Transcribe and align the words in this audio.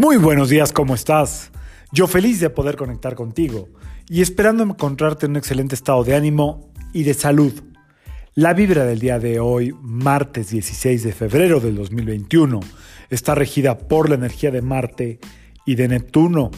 Muy 0.00 0.16
buenos 0.16 0.48
días, 0.48 0.72
¿cómo 0.72 0.94
estás? 0.94 1.50
Yo 1.92 2.06
feliz 2.06 2.40
de 2.40 2.48
poder 2.48 2.76
conectar 2.76 3.14
contigo 3.14 3.68
y 4.08 4.22
esperando 4.22 4.62
encontrarte 4.62 5.26
en 5.26 5.32
un 5.32 5.36
excelente 5.36 5.74
estado 5.74 6.04
de 6.04 6.16
ánimo 6.16 6.72
y 6.94 7.02
de 7.02 7.12
salud. 7.12 7.52
La 8.34 8.54
vibra 8.54 8.86
del 8.86 8.98
día 8.98 9.18
de 9.18 9.40
hoy, 9.40 9.74
martes 9.82 10.48
16 10.48 11.02
de 11.02 11.12
febrero 11.12 11.60
del 11.60 11.76
2021, 11.76 12.60
está 13.10 13.34
regida 13.34 13.76
por 13.76 14.08
la 14.08 14.14
energía 14.14 14.50
de 14.50 14.62
Marte 14.62 15.18
y 15.66 15.74
de 15.74 15.88
Neptuno. 15.88 16.50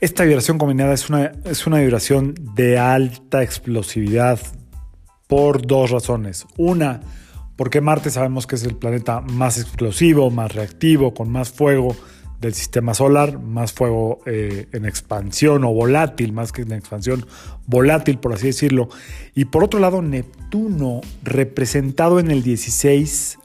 Esta 0.00 0.24
vibración 0.24 0.56
combinada 0.56 0.94
es 0.94 1.10
una, 1.10 1.32
es 1.44 1.66
una 1.66 1.80
vibración 1.80 2.34
de 2.54 2.78
alta 2.78 3.42
explosividad 3.42 4.40
por 5.26 5.66
dos 5.66 5.90
razones. 5.90 6.46
Una, 6.56 7.02
porque 7.56 7.82
Marte 7.82 8.08
sabemos 8.08 8.46
que 8.46 8.54
es 8.54 8.64
el 8.64 8.76
planeta 8.76 9.20
más 9.20 9.58
explosivo, 9.58 10.30
más 10.30 10.54
reactivo, 10.54 11.12
con 11.12 11.30
más 11.30 11.50
fuego 11.50 11.94
del 12.42 12.52
sistema 12.52 12.92
solar, 12.92 13.38
más 13.38 13.72
fuego 13.72 14.18
eh, 14.26 14.66
en 14.72 14.84
expansión 14.84 15.64
o 15.64 15.72
volátil, 15.72 16.32
más 16.32 16.52
que 16.52 16.62
en 16.62 16.72
expansión, 16.72 17.24
volátil 17.66 18.18
por 18.18 18.34
así 18.34 18.48
decirlo. 18.48 18.90
Y 19.34 19.46
por 19.46 19.64
otro 19.64 19.80
lado, 19.80 20.02
Neptuno, 20.02 21.00
representado 21.22 22.20
en 22.20 22.30
el 22.30 22.42
16 22.42 23.38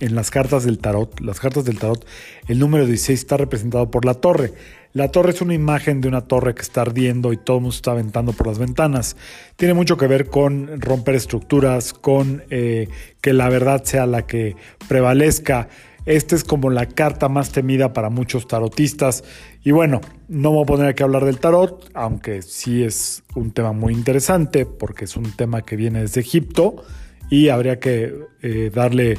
en 0.00 0.14
las 0.14 0.30
cartas 0.30 0.64
del 0.64 0.78
tarot. 0.78 1.20
Las 1.20 1.40
cartas 1.40 1.64
del 1.64 1.78
tarot, 1.78 2.04
el 2.48 2.58
número 2.58 2.84
16 2.84 3.18
está 3.18 3.36
representado 3.36 3.90
por 3.90 4.04
la 4.04 4.14
torre. 4.14 4.52
La 4.92 5.10
torre 5.10 5.30
es 5.30 5.40
una 5.40 5.54
imagen 5.54 6.00
de 6.00 6.08
una 6.08 6.22
torre 6.22 6.54
que 6.54 6.62
está 6.62 6.82
ardiendo 6.82 7.32
y 7.32 7.36
todo 7.36 7.56
el 7.56 7.62
mundo 7.62 7.74
está 7.74 7.92
aventando 7.92 8.32
por 8.32 8.46
las 8.46 8.58
ventanas. 8.58 9.16
Tiene 9.56 9.74
mucho 9.74 9.96
que 9.96 10.06
ver 10.06 10.26
con 10.26 10.80
romper 10.80 11.14
estructuras, 11.14 11.92
con 11.92 12.44
eh, 12.50 12.88
que 13.20 13.32
la 13.32 13.48
verdad 13.48 13.82
sea 13.84 14.06
la 14.06 14.26
que 14.26 14.56
prevalezca. 14.88 15.68
Esta 16.06 16.36
es 16.36 16.44
como 16.44 16.70
la 16.70 16.86
carta 16.86 17.28
más 17.28 17.50
temida 17.52 17.92
para 17.92 18.10
muchos 18.10 18.46
tarotistas. 18.46 19.24
Y 19.62 19.70
bueno, 19.70 20.00
no 20.28 20.50
me 20.50 20.56
voy 20.56 20.64
a 20.64 20.66
poner 20.66 20.86
aquí 20.88 21.02
a 21.02 21.06
hablar 21.06 21.24
del 21.24 21.38
tarot, 21.38 21.90
aunque 21.94 22.42
sí 22.42 22.82
es 22.82 23.22
un 23.34 23.52
tema 23.52 23.72
muy 23.72 23.94
interesante 23.94 24.66
porque 24.66 25.06
es 25.06 25.16
un 25.16 25.32
tema 25.32 25.62
que 25.62 25.76
viene 25.76 26.02
desde 26.02 26.20
Egipto 26.20 26.84
y 27.30 27.48
habría 27.48 27.80
que 27.80 28.14
eh, 28.42 28.70
darle 28.72 29.16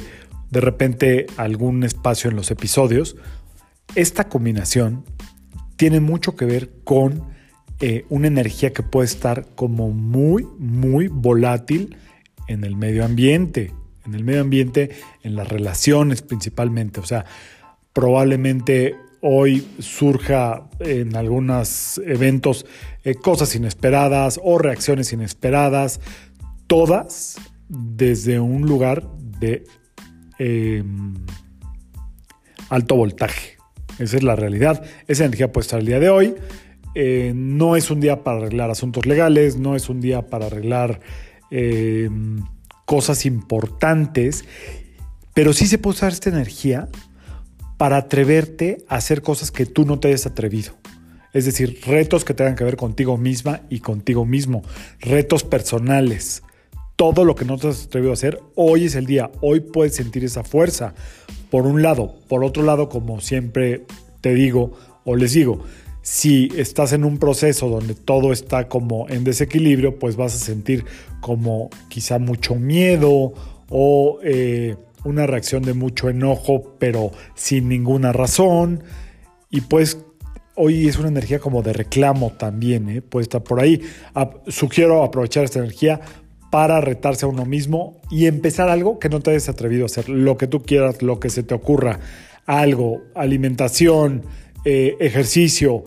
de 0.50 0.60
repente 0.60 1.26
algún 1.36 1.82
espacio 1.82 2.30
en 2.30 2.36
los 2.36 2.52
episodios. 2.52 3.16
Esta 3.96 4.28
combinación 4.28 5.04
tiene 5.76 6.00
mucho 6.00 6.36
que 6.36 6.44
ver 6.44 6.70
con 6.84 7.24
eh, 7.80 8.06
una 8.08 8.28
energía 8.28 8.72
que 8.72 8.84
puede 8.84 9.06
estar 9.06 9.48
como 9.56 9.90
muy, 9.90 10.46
muy 10.58 11.08
volátil 11.08 11.96
en 12.46 12.62
el 12.62 12.76
medio 12.76 13.04
ambiente 13.04 13.72
en 14.06 14.14
el 14.14 14.24
medio 14.24 14.40
ambiente, 14.40 14.90
en 15.22 15.36
las 15.36 15.48
relaciones 15.48 16.22
principalmente. 16.22 17.00
O 17.00 17.06
sea, 17.06 17.24
probablemente 17.92 18.96
hoy 19.20 19.66
surja 19.78 20.68
en 20.80 21.16
algunos 21.16 22.00
eventos 22.04 22.66
eh, 23.04 23.14
cosas 23.14 23.54
inesperadas 23.56 24.40
o 24.42 24.58
reacciones 24.58 25.12
inesperadas, 25.12 26.00
todas 26.66 27.36
desde 27.68 28.38
un 28.38 28.62
lugar 28.62 29.08
de 29.40 29.64
em, 30.38 31.14
alto 32.68 32.96
voltaje. 32.96 33.56
Esa 33.98 34.16
es 34.16 34.22
la 34.22 34.36
realidad. 34.36 34.84
Esa 35.08 35.24
energía 35.24 35.50
puede 35.50 35.64
estar 35.64 35.80
el 35.80 35.86
día 35.86 35.98
de 35.98 36.10
hoy. 36.10 36.34
Eh, 36.94 37.32
no 37.34 37.76
es 37.76 37.90
un 37.90 38.00
día 38.00 38.22
para 38.22 38.38
arreglar 38.38 38.70
asuntos 38.70 39.06
legales, 39.06 39.56
no 39.56 39.76
es 39.76 39.88
un 39.88 40.00
día 40.00 40.22
para 40.28 40.46
arreglar 40.46 41.00
em, 41.50 42.42
cosas 42.86 43.26
importantes, 43.26 44.46
pero 45.34 45.52
sí 45.52 45.66
se 45.66 45.76
puede 45.76 45.96
usar 45.96 46.12
esta 46.12 46.30
energía 46.30 46.88
para 47.76 47.98
atreverte 47.98 48.78
a 48.88 48.96
hacer 48.96 49.20
cosas 49.20 49.50
que 49.50 49.66
tú 49.66 49.84
no 49.84 49.98
te 49.98 50.08
hayas 50.08 50.24
atrevido. 50.24 50.72
Es 51.34 51.44
decir, 51.44 51.80
retos 51.84 52.24
que 52.24 52.32
tengan 52.32 52.56
que 52.56 52.64
ver 52.64 52.76
contigo 52.76 53.18
misma 53.18 53.60
y 53.68 53.80
contigo 53.80 54.24
mismo, 54.24 54.62
retos 55.00 55.44
personales. 55.44 56.42
Todo 56.96 57.26
lo 57.26 57.34
que 57.34 57.44
no 57.44 57.58
te 57.58 57.68
has 57.68 57.84
atrevido 57.84 58.12
a 58.12 58.14
hacer, 58.14 58.40
hoy 58.54 58.86
es 58.86 58.94
el 58.94 59.04
día, 59.04 59.30
hoy 59.42 59.60
puedes 59.60 59.94
sentir 59.94 60.24
esa 60.24 60.44
fuerza. 60.44 60.94
Por 61.50 61.66
un 61.66 61.82
lado, 61.82 62.14
por 62.28 62.42
otro 62.42 62.62
lado, 62.62 62.88
como 62.88 63.20
siempre 63.20 63.84
te 64.22 64.32
digo 64.32 64.72
o 65.04 65.14
les 65.14 65.34
digo, 65.34 65.62
si 66.06 66.52
estás 66.56 66.92
en 66.92 67.04
un 67.04 67.18
proceso 67.18 67.68
donde 67.68 67.96
todo 67.96 68.32
está 68.32 68.68
como 68.68 69.08
en 69.08 69.24
desequilibrio, 69.24 69.98
pues 69.98 70.14
vas 70.14 70.36
a 70.36 70.38
sentir 70.38 70.84
como 71.20 71.68
quizá 71.88 72.20
mucho 72.20 72.54
miedo 72.54 73.34
o 73.70 74.20
eh, 74.22 74.76
una 75.02 75.26
reacción 75.26 75.64
de 75.64 75.74
mucho 75.74 76.08
enojo, 76.08 76.76
pero 76.78 77.10
sin 77.34 77.68
ninguna 77.68 78.12
razón. 78.12 78.84
Y 79.50 79.62
pues 79.62 79.98
hoy 80.54 80.86
es 80.86 80.96
una 80.96 81.08
energía 81.08 81.40
como 81.40 81.62
de 81.62 81.72
reclamo 81.72 82.30
también, 82.38 82.88
¿eh? 82.88 83.02
puede 83.02 83.24
estar 83.24 83.42
por 83.42 83.58
ahí. 83.58 83.82
sugiero 84.46 85.02
aprovechar 85.02 85.42
esta 85.42 85.58
energía 85.58 86.00
para 86.52 86.80
retarse 86.80 87.26
a 87.26 87.28
uno 87.28 87.44
mismo 87.44 88.00
y 88.12 88.26
empezar 88.26 88.68
algo 88.68 89.00
que 89.00 89.08
no 89.08 89.18
te 89.18 89.30
hayas 89.30 89.48
atrevido 89.48 89.82
a 89.82 89.86
hacer, 89.86 90.08
lo 90.08 90.38
que 90.38 90.46
tú 90.46 90.62
quieras, 90.62 91.02
lo 91.02 91.18
que 91.18 91.30
se 91.30 91.42
te 91.42 91.52
ocurra, 91.52 91.98
algo, 92.46 93.02
alimentación, 93.16 94.22
eh, 94.64 94.96
ejercicio, 94.98 95.84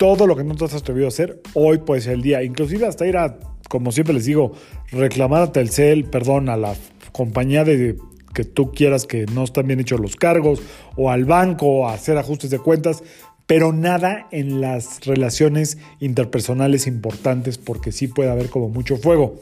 todo 0.00 0.26
lo 0.26 0.34
que 0.34 0.44
no 0.44 0.54
te 0.54 0.64
has 0.64 0.72
atrevido 0.72 1.04
a 1.04 1.08
hacer, 1.08 1.42
hoy 1.52 1.76
puede 1.76 2.00
ser 2.00 2.14
el 2.14 2.22
día. 2.22 2.42
Inclusive 2.42 2.86
hasta 2.86 3.06
ir 3.06 3.18
a, 3.18 3.36
como 3.68 3.92
siempre 3.92 4.14
les 4.14 4.24
digo, 4.24 4.52
reclamar 4.90 5.42
a 5.42 5.52
Telcel, 5.52 6.04
perdón, 6.04 6.48
a 6.48 6.56
la 6.56 6.74
compañía 7.12 7.64
de 7.64 7.98
que 8.32 8.44
tú 8.44 8.72
quieras 8.72 9.04
que 9.04 9.26
no 9.26 9.44
están 9.44 9.66
bien 9.66 9.78
hechos 9.78 10.00
los 10.00 10.16
cargos, 10.16 10.62
o 10.96 11.10
al 11.10 11.26
banco, 11.26 11.86
a 11.86 11.92
hacer 11.92 12.16
ajustes 12.16 12.48
de 12.48 12.58
cuentas, 12.58 13.02
pero 13.44 13.74
nada 13.74 14.26
en 14.30 14.62
las 14.62 15.04
relaciones 15.04 15.76
interpersonales 16.00 16.86
importantes, 16.86 17.58
porque 17.58 17.92
sí 17.92 18.08
puede 18.08 18.30
haber 18.30 18.48
como 18.48 18.70
mucho 18.70 18.96
fuego, 18.96 19.38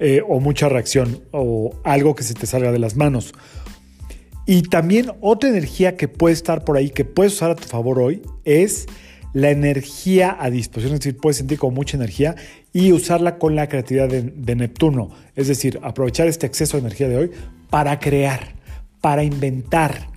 eh, 0.00 0.20
o 0.28 0.38
mucha 0.38 0.68
reacción, 0.68 1.22
o 1.30 1.76
algo 1.82 2.14
que 2.14 2.24
se 2.24 2.34
te 2.34 2.44
salga 2.44 2.72
de 2.72 2.78
las 2.78 2.94
manos. 2.94 3.32
Y 4.44 4.64
también 4.64 5.12
otra 5.22 5.48
energía 5.48 5.96
que 5.96 6.08
puede 6.08 6.34
estar 6.34 6.62
por 6.62 6.76
ahí, 6.76 6.90
que 6.90 7.06
puedes 7.06 7.32
usar 7.32 7.52
a 7.52 7.56
tu 7.56 7.64
favor 7.64 7.98
hoy, 8.00 8.20
es 8.44 8.86
la 9.34 9.50
energía 9.50 10.36
a 10.40 10.48
disposición, 10.48 10.94
es 10.94 11.00
decir, 11.00 11.20
puedes 11.20 11.36
sentir 11.36 11.58
como 11.58 11.74
mucha 11.74 11.96
energía 11.96 12.36
y 12.72 12.92
usarla 12.92 13.36
con 13.36 13.56
la 13.56 13.68
creatividad 13.68 14.08
de, 14.08 14.56
Neptuno, 14.56 15.10
es 15.34 15.48
decir, 15.48 15.80
aprovechar 15.82 16.28
este 16.28 16.46
exceso 16.46 16.76
de 16.76 16.82
energía 16.82 17.08
de 17.08 17.16
hoy 17.18 17.30
para 17.68 17.98
crear, 17.98 18.54
para 19.00 19.24
inventar, 19.24 20.08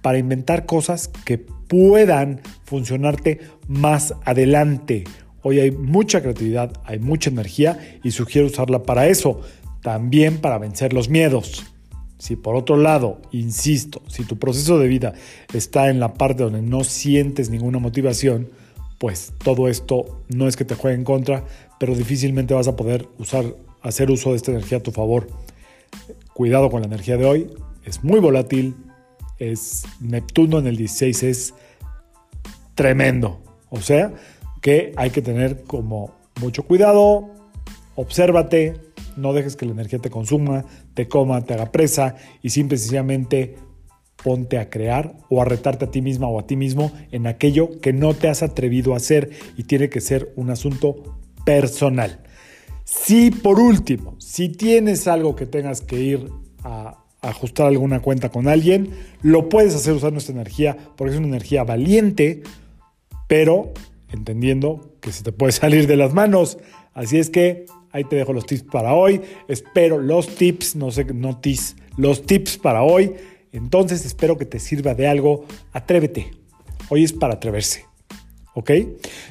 para 0.00 0.18
inventar 0.18 0.64
cosas 0.64 1.08
que 1.26 1.36
puedan 1.36 2.40
funcionarte 2.64 3.40
más 3.68 4.14
adelante. 4.24 5.04
Hoy 5.42 5.60
hay 5.60 5.70
mucha 5.70 6.22
creatividad, 6.22 6.72
hay 6.84 6.98
mucha 6.98 7.28
energía 7.28 7.98
y 8.02 8.10
sugiero 8.12 8.46
usarla 8.46 8.84
para 8.84 9.06
eso, 9.06 9.42
también 9.82 10.38
para 10.38 10.58
vencer 10.58 10.94
los 10.94 11.10
miedos. 11.10 11.75
Si 12.18 12.36
por 12.36 12.56
otro 12.56 12.76
lado, 12.76 13.20
insisto, 13.32 14.02
si 14.08 14.24
tu 14.24 14.38
proceso 14.38 14.78
de 14.78 14.88
vida 14.88 15.14
está 15.52 15.90
en 15.90 16.00
la 16.00 16.14
parte 16.14 16.44
donde 16.44 16.62
no 16.62 16.82
sientes 16.84 17.50
ninguna 17.50 17.78
motivación, 17.78 18.48
pues 18.98 19.34
todo 19.42 19.68
esto 19.68 20.22
no 20.28 20.48
es 20.48 20.56
que 20.56 20.64
te 20.64 20.74
juegue 20.74 20.96
en 20.96 21.04
contra, 21.04 21.44
pero 21.78 21.94
difícilmente 21.94 22.54
vas 22.54 22.68
a 22.68 22.76
poder 22.76 23.06
usar, 23.18 23.44
hacer 23.82 24.10
uso 24.10 24.30
de 24.30 24.36
esta 24.36 24.52
energía 24.52 24.78
a 24.78 24.82
tu 24.82 24.92
favor. 24.92 25.26
Cuidado 26.32 26.70
con 26.70 26.80
la 26.80 26.86
energía 26.86 27.16
de 27.16 27.26
hoy, 27.26 27.50
es 27.84 28.02
muy 28.02 28.20
volátil, 28.20 28.74
es 29.38 29.84
Neptuno 30.00 30.58
en 30.58 30.66
el 30.66 30.76
16 30.76 31.22
es 31.22 31.54
tremendo. 32.74 33.40
O 33.68 33.80
sea, 33.80 34.14
que 34.62 34.92
hay 34.96 35.10
que 35.10 35.22
tener 35.22 35.64
como 35.64 36.14
mucho 36.40 36.62
cuidado, 36.62 37.28
obsérvate, 37.94 38.74
no 39.16 39.32
dejes 39.32 39.56
que 39.56 39.66
la 39.66 39.72
energía 39.72 39.98
te 39.98 40.10
consuma, 40.10 40.64
te 40.94 41.08
coma, 41.08 41.44
te 41.44 41.54
haga 41.54 41.72
presa 41.72 42.16
y 42.42 42.50
simple 42.50 42.76
y 42.76 42.78
sencillamente 42.78 43.56
ponte 44.22 44.58
a 44.58 44.70
crear 44.70 45.14
o 45.28 45.40
a 45.40 45.44
retarte 45.44 45.84
a 45.84 45.90
ti 45.90 46.02
misma 46.02 46.28
o 46.28 46.38
a 46.38 46.46
ti 46.46 46.56
mismo 46.56 46.92
en 47.12 47.26
aquello 47.26 47.80
que 47.80 47.92
no 47.92 48.14
te 48.14 48.28
has 48.28 48.42
atrevido 48.42 48.94
a 48.94 48.96
hacer 48.96 49.30
y 49.56 49.64
tiene 49.64 49.88
que 49.88 50.00
ser 50.00 50.32
un 50.36 50.50
asunto 50.50 51.18
personal. 51.44 52.20
Si 52.84 53.30
por 53.30 53.60
último, 53.60 54.16
si 54.18 54.48
tienes 54.48 55.06
algo 55.08 55.36
que 55.36 55.46
tengas 55.46 55.80
que 55.80 56.00
ir 56.00 56.30
a 56.62 57.04
ajustar 57.20 57.66
alguna 57.66 58.00
cuenta 58.00 58.30
con 58.30 58.48
alguien, 58.48 58.90
lo 59.22 59.48
puedes 59.48 59.74
hacer 59.74 59.94
usando 59.94 60.18
esta 60.18 60.32
energía 60.32 60.76
porque 60.96 61.12
es 61.12 61.18
una 61.18 61.28
energía 61.28 61.64
valiente, 61.64 62.42
pero 63.28 63.72
entendiendo 64.12 64.96
que 65.00 65.12
se 65.12 65.22
te 65.22 65.32
puede 65.32 65.52
salir 65.52 65.86
de 65.86 65.96
las 65.96 66.14
manos. 66.14 66.58
Así 66.94 67.18
es 67.18 67.30
que 67.30 67.66
Ahí 67.96 68.04
te 68.04 68.16
dejo 68.16 68.34
los 68.34 68.44
tips 68.44 68.64
para 68.64 68.92
hoy. 68.92 69.22
Espero 69.48 69.98
los 69.98 70.28
tips, 70.28 70.76
no 70.76 70.90
sé, 70.90 71.06
no 71.14 71.40
tips, 71.40 71.76
los 71.96 72.26
tips 72.26 72.58
para 72.58 72.82
hoy. 72.82 73.14
Entonces 73.52 74.04
espero 74.04 74.36
que 74.36 74.44
te 74.44 74.58
sirva 74.58 74.92
de 74.92 75.08
algo. 75.08 75.46
Atrévete. 75.72 76.30
Hoy 76.90 77.04
es 77.04 77.14
para 77.14 77.34
atreverse. 77.34 77.86
¿Ok? 78.52 78.70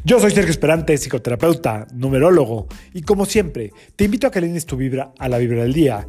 Yo 0.03 0.19
soy 0.19 0.31
Sergio 0.31 0.50
Esperante, 0.50 0.97
psicoterapeuta, 0.97 1.85
numerólogo. 1.94 2.65
Y 2.91 3.03
como 3.03 3.25
siempre, 3.25 3.71
te 3.95 4.06
invito 4.06 4.25
a 4.25 4.31
que 4.31 4.39
alines 4.39 4.65
tu 4.65 4.77
vibra 4.77 5.13
a 5.19 5.29
la 5.29 5.38
vibra 5.38 5.62
del 5.62 5.73
día 5.73 6.07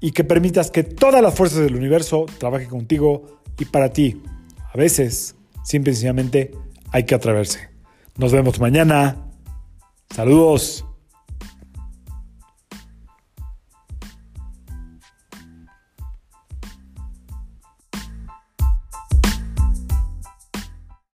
y 0.00 0.10
que 0.10 0.24
permitas 0.24 0.72
que 0.72 0.82
todas 0.82 1.22
las 1.22 1.36
fuerzas 1.36 1.60
del 1.60 1.76
universo 1.76 2.26
trabajen 2.38 2.68
contigo 2.68 3.38
y 3.60 3.64
para 3.66 3.92
ti. 3.92 4.20
A 4.74 4.76
veces, 4.76 5.36
simple 5.62 5.92
y 5.92 5.94
sencillamente, 5.94 6.50
hay 6.90 7.04
que 7.04 7.14
atreverse. 7.14 7.70
Nos 8.16 8.32
vemos 8.32 8.58
mañana. 8.58 9.24
Saludos. 10.12 10.84